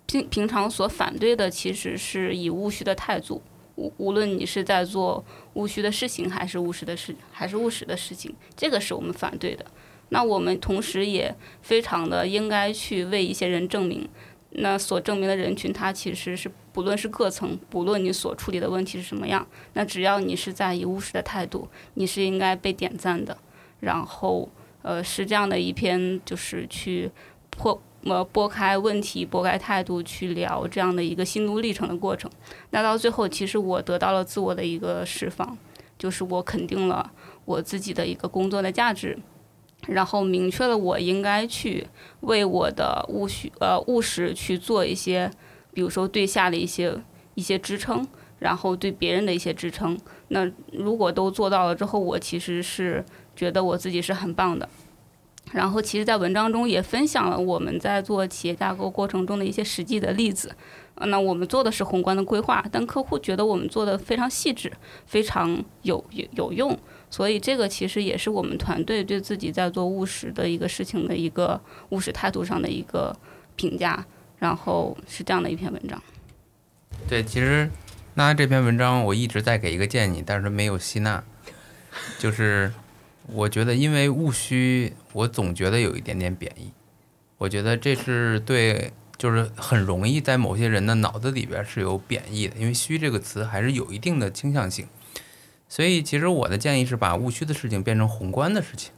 [0.07, 3.39] 平平常所反对的其实是以务虚的态度，
[3.75, 5.23] 无无论你是在做
[5.53, 9.63] 务虚的事情还是务实的事还是务实的事情，这个是我们反对的。
[10.09, 14.09] 那我们同时也非常的应该去为一些人证明，
[14.57, 23.37] 那所证明的人群他其实是不论是各层，不论你所处理的问题是什么样，那只要你是在以务实的态度，你是应该被点赞的，
[23.79, 24.49] 然后。
[24.83, 27.11] 呃，是这样的一篇，就是去
[27.49, 32.31] 破呃拨开问题、拨开态度去聊这样的一个心路历程的过程。
[32.69, 35.57] 那到最后，其实我得到了自我的一个释放，
[35.99, 37.11] 就是我肯定了
[37.43, 39.17] 我自己的一个工作的价值，
[39.85, 41.87] 然后明确了我应该去
[42.21, 45.31] 为我的务虚呃务实去做一些，
[45.73, 46.93] 比如说对下的一些
[47.35, 48.05] 一些支撑，
[48.39, 49.97] 然后对别人的一些支撑。
[50.29, 53.05] 那如果都做到了之后，我其实是
[53.35, 54.67] 觉得我自己是很棒的。
[55.53, 60.53] 然后，其实，在文章中也分享了我们在做企业架构过程中的一些实际的例子。
[60.95, 64.69] 那我们做的是宏观的规划，但客户觉得我们做的非常细致，
[65.05, 66.77] 非常有有有用。
[67.09, 73.15] 所以，这个其实也是我们团队对自己在做务实的一个事情的一个务实态度上的一个
[73.55, 74.05] 评价。
[74.39, 75.99] 然后是这样的一篇文章。
[77.09, 77.67] 对，其实
[78.13, 81.23] 那这篇文章我一直在给一个建议，但是没有吸纳，
[82.19, 82.71] 就是
[83.25, 86.71] 我觉得因为务虚，我总觉得有一点点贬义。
[87.39, 94.85] 我觉得这是对，就是很容易在某些人的脑子里边是有贬义的，因为“虚”这个词还是有一定的倾向性。
[95.69, 98.91] 所以其实我的建议是把务虚的事情变成宏观的事情，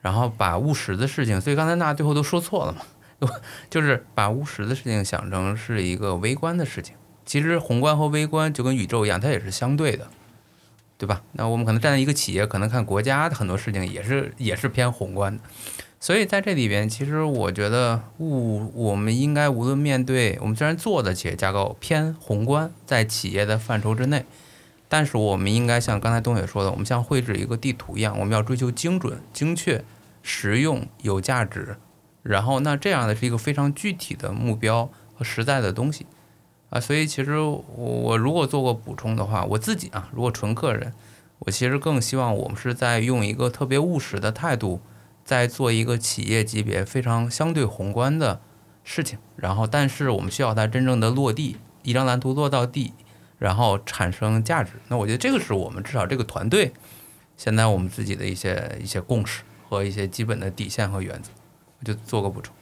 [0.00, 2.82] 然后把务实的事情，所以刚才那最后都说错了嘛。
[3.68, 6.94] 就是把务实的事情想成是一个微观的事情，
[7.26, 10.08] 其实宏观和微观就跟宇宙一样，它也是相对的，
[10.96, 11.20] 对吧？
[11.32, 15.42] 那我们可能站在一个企业，可能看国家的很多事情也是也是偏宏观的，
[16.00, 24.24] 所以在这里边，其实我觉得务我们应该无论面对我们虽然做的企业架构偏宏观，在企业的范畴之内，
[24.90, 29.84] 但是我们应该像刚才东野说的，我们像绘制一个地图一样，我们要追求精准、精确、
[30.20, 31.76] 实用、有价值。
[32.24, 36.06] 然后，那这样的是一个非常具体的目标和实在的东西，
[36.70, 40.92] 啊，所以其实我如果做过补充的话，我自己啊，如果纯个人，
[41.38, 44.80] 我其实更希望我们是在用一个特别务实的态度，
[45.24, 48.40] 在做一个企业级别非常相对宏观的
[48.82, 49.18] 事情。
[49.36, 52.92] 然后，但是我们需要它真正的落地，一张蓝图落到地，
[53.40, 54.74] 然后产生价值。
[54.86, 56.70] 那我觉得这个是我们至少这个团队
[57.36, 61.30] 现在我们自己的一些一些共识和一些基本的底线和原则。
[61.80, 62.54] 我就做个补充。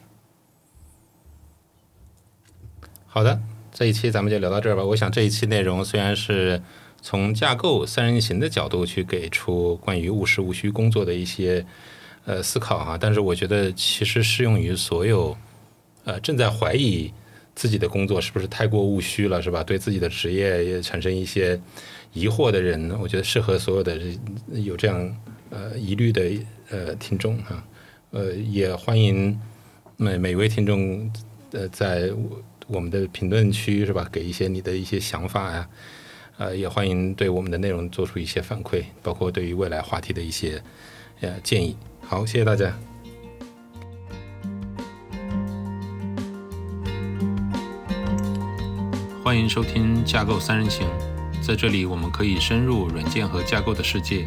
[3.06, 3.40] 好的，
[3.72, 4.84] 这一期咱们就聊到这儿吧。
[4.84, 6.62] 我想这一期内容虽然是
[7.02, 11.66] 从架构三人行的角度去给出关于务实务虚工作的一些
[12.24, 15.36] 呃思考哈，但是我觉得其实适用于所有
[16.04, 17.12] 呃正在怀疑
[17.58, 19.64] 自己的工作是不是太过务虚了，是吧？
[19.64, 21.60] 对自己的职业也产生一些
[22.12, 23.98] 疑惑的人，我觉得适合所有的
[24.52, 25.16] 有这样
[25.50, 26.22] 呃疑虑的
[26.70, 27.60] 呃听众哈。
[28.12, 29.36] 呃，也欢迎
[29.96, 31.10] 每每位听众
[31.50, 32.08] 呃，在
[32.68, 35.68] 我们的评论区是吧，给一些你的一些想法呀，
[36.38, 40.62] 呃，也欢迎对我们的内容做出一些反馈，包括对于未来话题的一些
[41.22, 41.76] 呃建议。
[42.00, 42.87] 好，谢谢大家。
[49.28, 50.88] 欢迎收听架构三人行，
[51.42, 54.26] 在这里我们可以深入软件和架构的世界。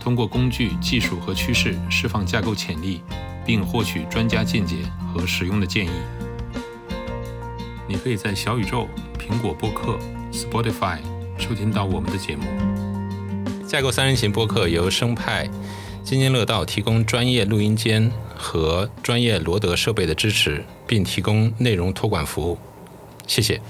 [0.00, 3.00] 通过工具、技术和趋势释放架构潜力，
[3.46, 4.78] 并获取专家见解
[5.14, 5.90] 和实用的建议。
[7.86, 8.88] 你可以在小宇宙、
[9.20, 9.96] 苹果播客、
[10.32, 10.98] Spotify
[11.38, 12.42] 收听到我们的节目。
[13.68, 15.48] 架构三人行播客由生派、
[16.02, 22.58] 津津乐道提供专业录音间和专业罗德设备的支持，并提供内容托管服务。
[23.28, 23.62] 谢谢。